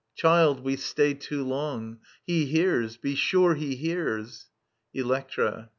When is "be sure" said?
2.97-3.53